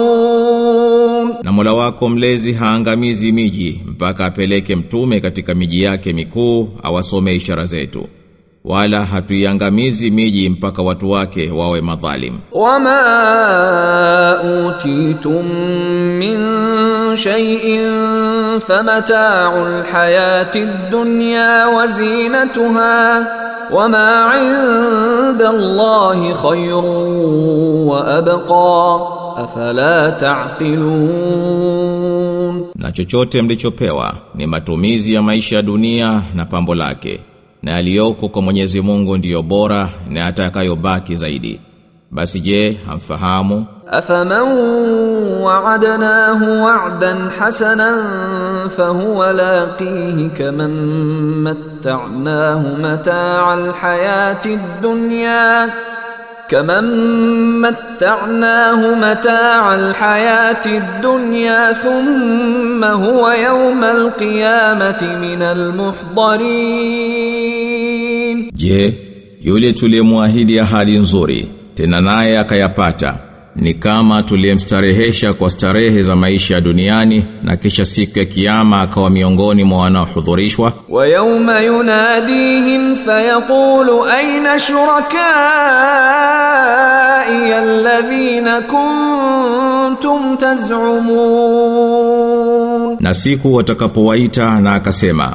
[1.81, 8.07] wako mlezi haangamizi miji mpaka apeleke mtume katika miji yake mikuu awasome ishara zetu.
[8.65, 12.39] Wala hatuiangamizi miji mpaka watu wake wawe madhalim.
[12.51, 12.97] Wama
[14.67, 15.45] utitum
[16.19, 16.39] min
[17.17, 17.89] shay'in
[18.67, 23.25] famata'ul hayatid dunya wa zinatuha
[23.71, 30.11] wama 'inda Allahi khayrun wa abqa afala
[31.31, 32.65] taqilun.
[32.75, 37.19] Na chochote mlichopewa ni matumizi ya maisha ya dunia na pambo lake
[37.63, 41.59] na aliyoko kwa Mwenyezi Mungu ndiyo bora na atakayobaki zaidi.
[42.11, 43.65] Basi je hamfahamu?
[43.91, 44.47] Afaman
[45.43, 47.99] wa'adnahu wa'dan hasanan
[48.69, 50.71] fahuwa laqihi kaman
[51.43, 55.71] matta'nahu mata'al hayatid dunya.
[56.51, 56.83] كمن
[57.61, 65.41] متعناه متاع الحياة الدنيا ثم هو يوم القيامة من
[67.21, 68.93] المحضرين Je,
[69.41, 73.17] yule tuliyemwahidi ahadi nzuri, tena naye akayapata,
[73.55, 79.63] ni kama tuliyemstarehesha kwa starehe za maisha duniani na kisha siku ya kiyama akawa miongoni
[79.63, 80.73] mwa wanaohudhurishwa.
[80.89, 85.21] Wa yawma yunadihim fayaqulu aina shurakai
[87.53, 91.01] alladhina kuntum tazumun?
[92.99, 95.33] Na siku watakapowaita na akasema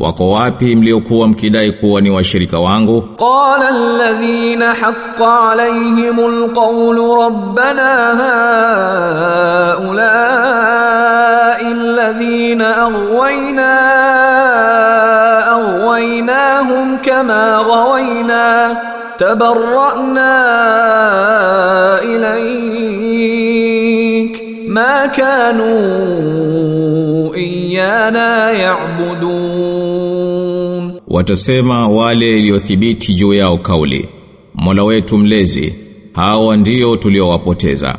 [0.00, 3.04] wako wapi mliokuwa mkidai kuwa ni washirika wangu?
[3.18, 8.12] قال الذين حق عليهم القول ربنا
[10.32, 13.78] هؤلاء الذين أغوينا
[15.52, 18.78] أغويناهم كما غوينا
[19.18, 20.42] تبرأنا
[22.92, 25.82] إليك ما كانوا
[27.34, 29.75] إيانا يعبدون
[31.07, 34.09] watasema wale iliyothibiti juu yao kauli.
[34.55, 35.75] Mola wetu mlezi
[36.13, 37.97] hawa ndio tuliowapoteza.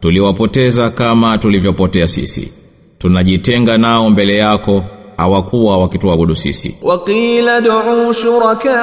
[0.00, 2.52] Tuliwapoteza kama tulivyopotea sisi.
[2.98, 4.84] Tunajitenga nao mbele yako
[5.16, 6.76] hawakuwa wakituabudu sisi.
[6.82, 8.76] Waqila du'u shurakaakum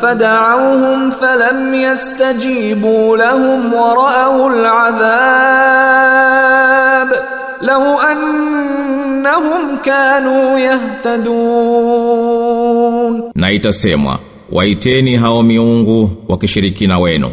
[0.00, 5.84] fad'awhum falam yastajibu lahum wa ra'aw al'adhab.
[7.60, 8.53] Law anna
[9.24, 10.58] innahum kanu
[11.64, 13.32] yahtadun.
[13.34, 14.18] Na itasemwa
[14.52, 17.30] waiteni hao miungu wakishirikina wenu.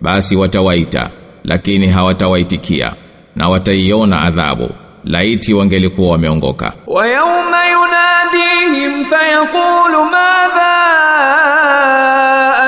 [0.00, 1.10] Basi watawaita
[1.44, 2.92] lakini hawatawaitikia
[3.36, 4.68] na wataiona adhabu.
[5.04, 6.72] Laiti wangelikuwa wameongoka.
[6.86, 10.70] Wa yawma yunadihim fayaqulu madha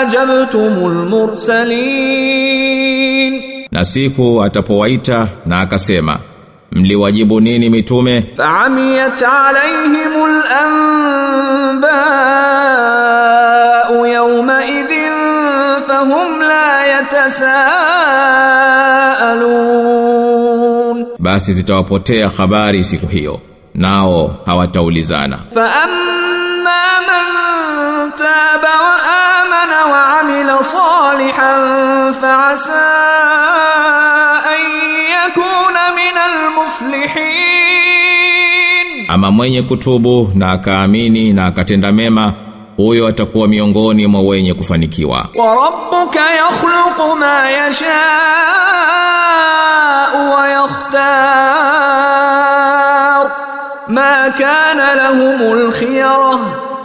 [0.01, 2.13] ajabtumul mursalin?
[3.71, 6.19] Na siku atapowaita na akasema
[6.73, 8.25] mliwajibu nini mitume?
[8.65, 12.07] Amiyat alaihimul anba'u
[14.07, 15.13] yawma idhin
[15.87, 16.87] fahum la
[19.73, 21.07] yatasaalun.
[21.19, 23.41] Basi zitawapotea habari siku hiyo
[23.75, 25.39] nao hawataulizana.
[25.55, 25.71] Fa
[26.65, 28.95] man taba wa
[29.41, 32.57] amana wa amila salihan fa
[36.73, 42.33] aslihin ama mwenye kutubu na akaamini na akatenda mema
[42.77, 45.29] huyo atakuwa miongoni mwa wenye kufanikiwa.
[45.35, 47.93] Wa rabbuka yakhluqu ma yashaa
[50.37, 51.03] wa yakhtar.
[53.89, 56.39] Ma kana lahumul khiyara.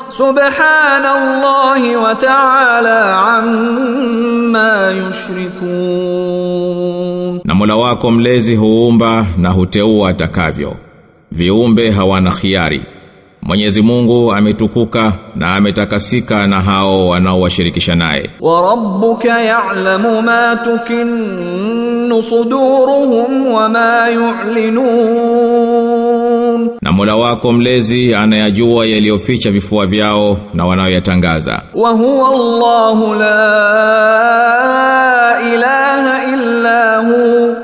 [0.10, 6.97] Subhanallahi wa ta'ala amma yushrikun.
[7.48, 10.76] Na Mola wako mlezi huumba na huteua atakavyo.
[11.32, 12.82] Viumbe hawana khiari.
[13.42, 18.30] Mwenyezi Mungu ametukuka na ametakasika na hao wanaowashirikisha naye.
[18.42, 25.77] Wa rabbuka ya'lamu ma tukinnu suduruhum wa ma yu'linun
[26.82, 31.62] na Mola wako mlezi anayajua yaliyoficha vifua vyao na wanayoyatangaza.
[31.74, 33.38] Wa huwa Allahu la
[35.54, 37.56] ilaha illa hu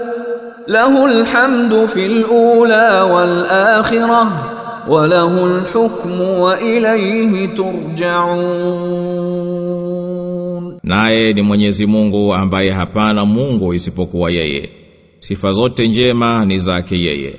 [0.68, 4.28] lahul hamdu fil ula wal akhirah
[4.88, 7.48] wa lahul hukmu wa ilayhi
[9.54, 10.80] turja'un.
[10.84, 14.70] Naye ni Mwenyezi Mungu ambaye hapana Mungu isipokuwa yeye.
[15.20, 17.36] Sifa zote njema ni zake yeye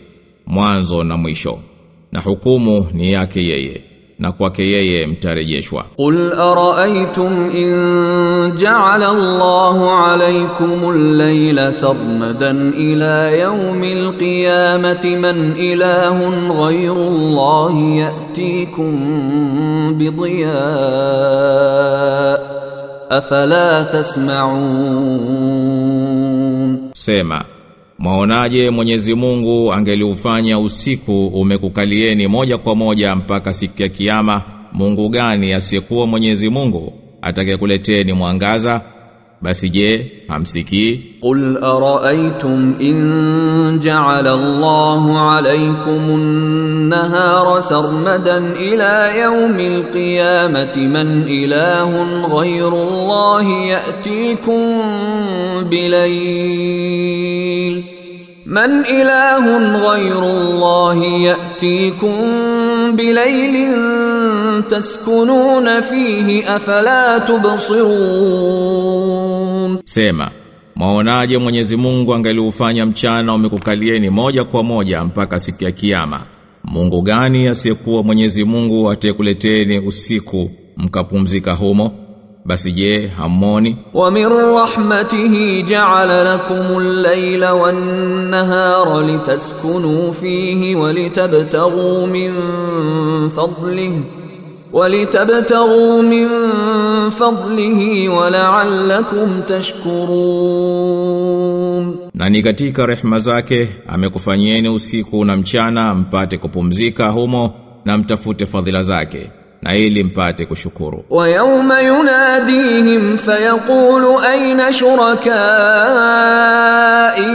[0.46, 1.58] mwanzo na mwisho
[2.12, 3.84] na hukumu ni yake yeye
[4.18, 5.84] na kwake yeye mtarejeshwa.
[5.96, 7.72] Qul ara'aytum in
[8.58, 18.94] ja'ala Allahu 'alaykum al-layla sarmadan ila yawmi al-qiyamati man ilahun ghayru Allahi ya'tikum
[19.98, 20.62] bi dhiya
[23.10, 25.14] afala tasma'un.
[26.94, 27.53] Sema
[28.04, 34.42] Maonaje Mwenyezi Mungu angeliufanya usiku umekukalieni moja kwa moja mpaka siku ya kiyama?
[34.72, 36.92] Mungu gani asiyekuwa Mwenyezi Mungu
[37.22, 38.80] atakayekuleteni mwangaza?
[39.42, 41.00] Basi je hamsikii?
[41.20, 42.96] Qul araaitum in
[43.80, 54.62] ja'ala Allahu alaykum an-nahara sarmadan ila yawmil qiyamati man ilahun ghayru Allahi ya'tikum
[55.70, 57.53] bilayl
[58.45, 59.45] من إله
[59.91, 62.17] غير الله يأتيكم
[62.95, 63.55] بليل
[64.69, 67.17] تسكنون فيه أفلا
[68.49, 70.31] تبصرون Sema,
[70.75, 76.21] mwaonaje Mwenyezi Mungu angaliufanya mchana umekukalieni moja kwa moja mpaka siku ya kiyama?
[76.63, 81.91] Mungu gani asiyekuwa Mwenyezi Mungu atekuleteni usiku mkapumzika humo?
[82.45, 83.75] Basi je, hammoni?
[83.93, 84.25] ومن
[84.55, 92.31] رحمته جعل لكم الليل والنهار لتسكنوا فيه ولتبتغوا من
[93.29, 94.01] فضله
[94.73, 96.27] ولتبتغوا من
[97.09, 99.41] فضله ولعلكم
[100.89, 107.53] تشكرون Na ni katika rehema zake amekufanyieni usiku na mchana mpate kupumzika humo
[107.85, 109.31] na mtafute fadhila zake
[109.64, 111.04] na ili mpate kushukuru.
[111.10, 115.34] Wa yawma yunadihim fayaqulu ayna shurakai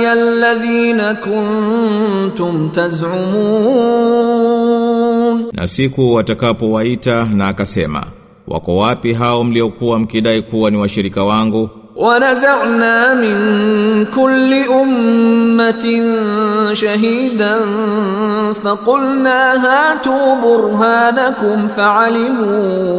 [0.05, 2.69] alladhina kuntum
[4.09, 8.03] tazumun, na siku watakapowaita na akasema
[8.47, 11.69] wako wapi hao mliokuwa mkidai kuwa ni washirika wangu
[11.99, 13.37] ونزعنا من
[14.15, 16.03] كل أمة
[16.73, 17.59] شهيدا
[18.63, 22.95] فقلنا هاتوا برهانكم فعلموا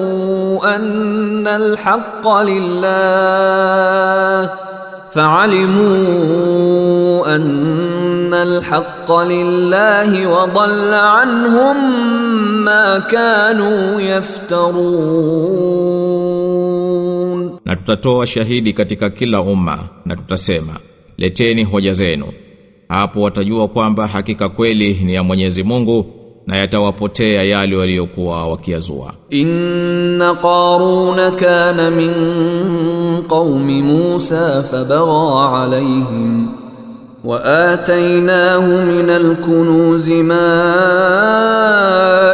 [0.76, 2.80] أن الحق لله
[5.12, 6.06] فعلموا
[7.36, 11.76] أن الحق لله وضل عنهم
[12.64, 15.70] ما كانوا يفترون
[17.80, 20.72] tutatoa shahidi katika kila umma na tutasema
[21.18, 22.26] leteni hoja zenu.
[22.88, 26.06] Hapo watajua kwamba hakika kweli ni ya Mwenyezi Mungu
[26.46, 32.10] na yatawapotea yale waliokuwa wakiazua inna qaruna kana min
[33.28, 36.48] qaumi Musa fabagha alaihim
[37.24, 40.44] wa atainahu min alkunuz ma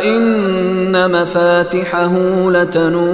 [0.05, 3.07] inna mafatihahu latanu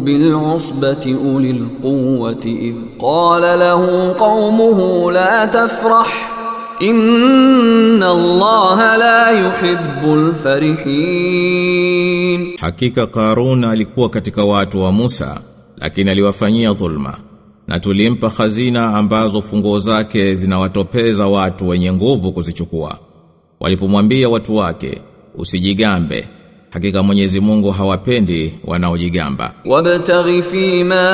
[0.00, 6.32] بالعصبة أولي القوة إذ قال له قومه لا تفرح
[6.82, 10.04] إن الله لا يحب
[11.26, 15.40] الفرحين Hakika Karun alikuwa katika watu wa Musa,
[15.76, 17.14] lakini aliwafanyia dhulma.
[17.66, 22.98] Na tulimpa hazina ambazo funguo zake zinawatopeza watu wenye nguvu kuzichukua.
[23.60, 25.02] Walipomwambia watu wake,
[25.34, 26.28] usijigambe.
[26.71, 29.53] Hakika Mwenyezi Mungu hawapendi wanaojigamba.
[29.65, 31.09] Wabtaghi fi ma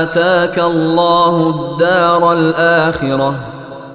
[0.00, 3.34] ataka Allahu ad-dara al-akhirah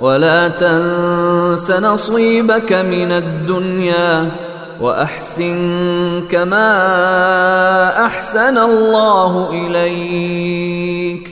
[0.01, 4.31] wala tansa nasibaka min ad-dunya
[4.81, 6.73] wa ahsin kama
[7.97, 11.23] ahsana Allahu ilayk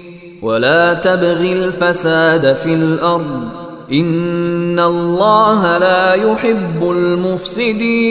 [0.41, 7.17] wala tabghi al-fasada fil ardh Inna Allah la yuhibbul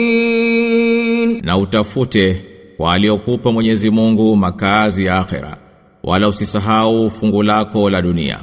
[0.05, 2.41] mufsidin, na utafute
[2.79, 5.57] waliokupa Mwenyezi Mungu makazi ya akhera,
[6.03, 8.39] wala usisahau fungu lako la dunia,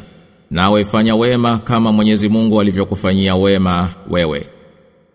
[0.50, 4.46] nawe fanya wema kama Mwenyezi Mungu alivyokufanyia wema wewe,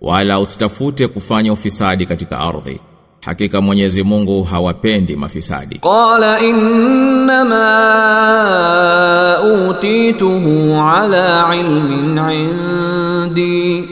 [0.02, 2.80] wala usitafute kufanya ufisadi katika ardhi.
[3.26, 5.80] Hakika Mwenyezi Mungu hawapendi mafisadi.
[5.84, 7.74] قال إنما
[9.38, 10.46] أوتيته
[10.82, 13.86] على علم عندي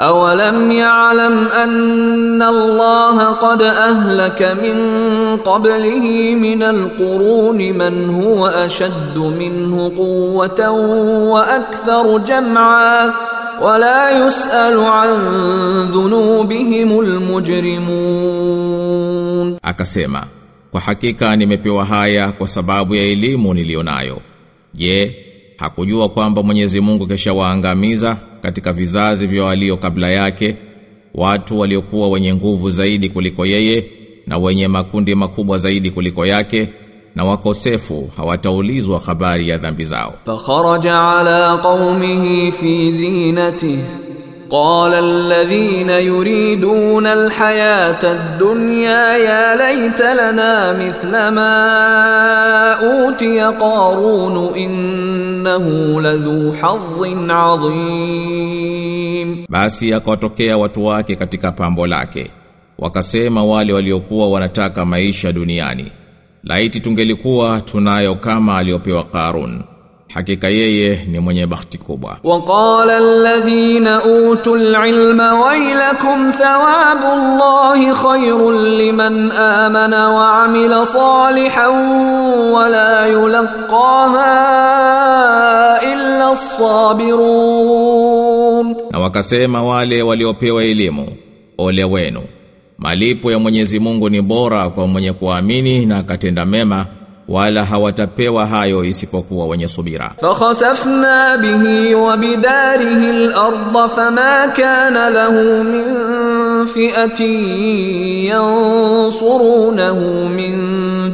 [0.00, 4.76] أولم يعلم أن الله قد أهلك من
[5.36, 10.70] قبله من القرون من هو أشد منه قوة
[11.30, 13.12] وأكثر جمعا
[13.64, 15.10] wala yusalu an
[15.92, 18.44] dhunubihimul mujrimun
[19.62, 20.26] akasema
[20.70, 24.20] kwa hakika nimepewa haya kwa sababu ya elimu nilionayo
[24.74, 25.16] je
[25.56, 27.32] hakujua kwamba Mwenyezi Mungu kesha
[28.42, 30.56] katika vizazi vya walio kabla yake
[31.14, 33.86] watu waliokuwa wenye nguvu zaidi kuliko yeye
[34.26, 36.68] na wenye makundi makubwa zaidi kuliko yake?
[37.15, 40.13] na wakosefu hawataulizwa habari ya dhambi zao.
[40.25, 43.77] فخرج على قومه في زينته
[44.51, 51.53] قال الذين يريدون الحياة الدنيا يا ليت لنا مثل ما
[52.73, 58.69] أوتي قارون إنه لذو حظ عظيم
[59.49, 62.31] Basi akawatokea watu wake katika pambo lake.
[62.77, 65.91] Wakasema wale waliokuwa wanataka maisha duniani.
[66.46, 69.62] Laiti tungelikuwa tunayo kama aliyopewa Karun.
[70.14, 72.18] Hakika yeye ni mwenye bahati kubwa.
[72.24, 81.74] Waqala alladhina utul ilma waylakum thawabu Allahi khairul liman amana wa amila salihan
[82.52, 84.30] wa la yulqaha
[85.92, 86.28] illa
[87.44, 88.76] as-sabirun.
[88.90, 91.08] Na wakasema wale waliopewa elimu,
[91.58, 92.20] ole wenu
[92.78, 96.86] Malipo ya Mwenyezi Mungu ni bora kwa mwenye kuamini na akatenda mema
[97.28, 100.12] wala hawatapewa hayo isipokuwa wenye subira.
[100.20, 105.84] Fakhasafna bihi wa bidarihi al-ardh fama kana lahu min
[106.66, 110.54] fi'atin yansurunahu min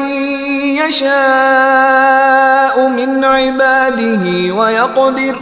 [0.76, 2.10] yasha'u
[2.89, 5.36] min ibadihi wa yaqdir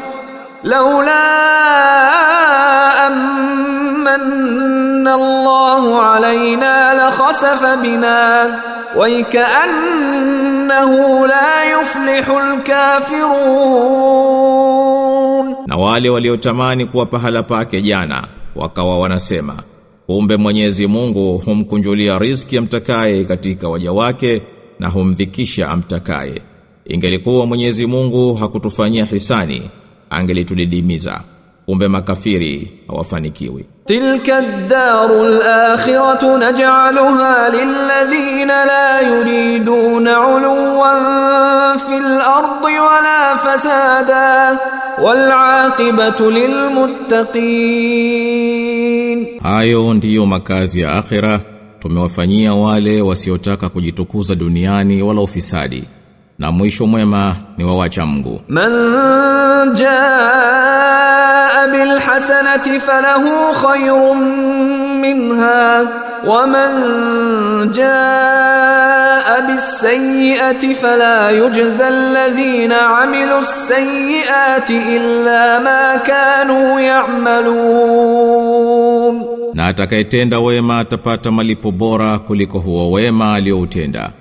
[0.63, 1.39] laula
[4.08, 8.60] أمن الله علينا لخسف بنا
[8.96, 10.92] ويكأنه
[11.26, 12.28] لا يفلح
[14.34, 18.24] الكافرون na wale waliotamani kuwa pahala pake jana
[18.56, 19.54] wakawa wanasema
[20.06, 24.42] kumbe Mwenyezi Mungu humkunjulia riziki amtakaye katika waja wake
[24.78, 26.42] na humdhikisha amtakaye
[26.86, 29.70] ingelikuwa Mwenyezi Mungu hakutufanyia hisani
[30.10, 31.20] angelitudidimiza
[31.69, 33.65] kumbe makafiri hawafanikiwi.
[33.85, 44.57] Tilka ad-darul akhiratu naj'aluha lilladhina la yuriduna 'uluwan fil ardi wala fasada
[45.03, 48.17] wal 'aqibatu lil muttaqin.
[49.43, 51.39] Hayo ndiyo makazi ya akhira.
[51.79, 55.83] Tumewafanyia wale wasiotaka kujitukuza duniani wala ufisadi.
[56.39, 58.41] Na mwisho mwema ni wawacha Mungu.
[58.47, 58.71] Man
[59.75, 61.08] jaa
[61.71, 64.13] بالحسنة فله خير
[65.01, 65.81] منها
[66.25, 66.71] ومن
[67.71, 76.79] جاء بالسيئة فلا يجزى الذين عملوا السيئات إلا ما كانوا
[77.89, 79.23] يعملون
[79.53, 84.11] na atakayetenda wema atapata malipo bora kuliko huo wema alioutenda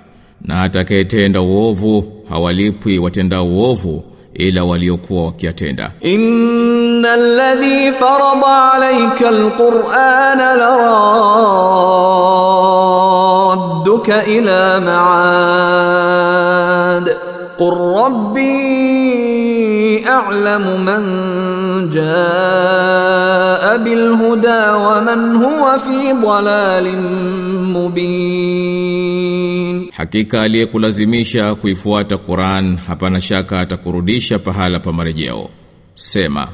[0.41, 4.03] na atakayetenda uovu hawalipwi watenda uovu
[4.34, 10.38] ila waliokuwa wakiatenda إن الذي فرض عليك القرآن
[12.74, 14.80] لرادك إلى
[15.74, 17.06] معاد
[17.58, 17.72] قل
[18.04, 18.64] ربي
[20.08, 21.02] أعلم من
[21.90, 26.86] جاء بالهدى ومن هو في ضلال
[27.76, 28.17] مبين
[29.99, 35.49] Hakika aliyekulazimisha kuifuata Qur'an hapana shaka atakurudisha pahala pa marejeo.
[35.95, 36.47] Sema,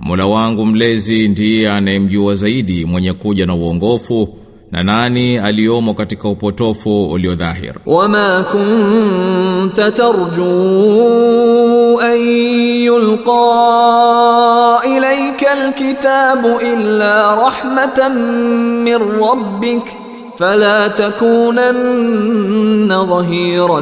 [0.00, 4.38] Mola wangu mlezi ndiye anayemjua zaidi mwenye kuja na uongofu
[4.72, 7.74] na nani aliyomo katika upotofu ulio dhahir.
[7.86, 10.50] Wama kunta tarju
[12.00, 12.18] an
[12.84, 13.32] yulqa
[14.96, 18.12] ilayka alkitabu illa rahmatan
[18.82, 19.92] min rabbika
[20.39, 21.85] فلا تكونن
[23.05, 23.79] ظهيرا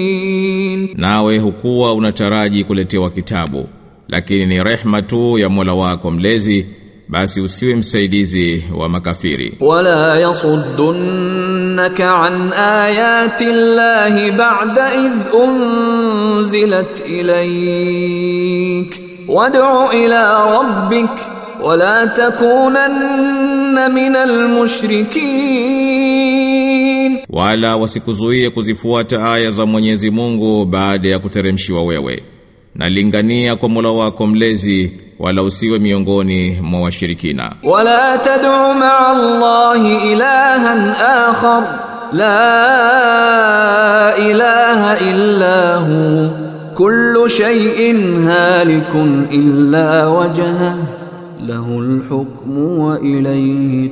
[0.00, 3.68] للكافرين nawe hukuwa unataraji kuletewa kitabu
[4.08, 6.66] lakini ni rehma tu ya Mola wako mlezi
[7.08, 15.12] basi usiwe msaidizi wa makafiri ولا يصدنك عن آيات الله بعد إذ
[15.44, 21.10] أنزلت إليك وادع إلى ربك
[21.65, 25.25] wala takunanna minal mushrikin,
[27.29, 32.23] wala wasikuzuie kuzifuata aya za Mwenyezi Mungu baada ya kuteremshiwa wewe,
[32.75, 37.51] nalingania kwa Mola wako mlezi wala usiwe miongoni mwa washirikina.
[37.63, 41.79] Wala tad'u ma'a Allahi ilahan akhar.
[42.13, 46.29] La ilaha illa hu.
[46.75, 50.94] Kullu shay'in halikun illa wajhahu.
[51.46, 53.88] له الحكم وإليه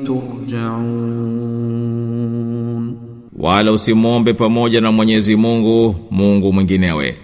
[1.59, 2.99] ترجعون
[3.39, 7.15] wala usimwombe pamoja na Mwenyezi Mungu Mungu mwinginewe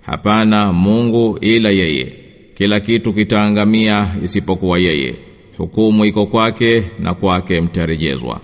[0.00, 2.12] hapana Mungu ila yeye
[2.54, 5.14] kila kitu kitaangamia isipokuwa yeye
[5.58, 8.40] hukumu iko kwake na kwake mtarejezwa